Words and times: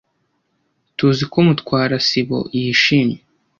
Tuziko 0.97 1.35
Mutwara 1.47 1.97
sibo 2.07 2.39
yishimye. 2.59 3.17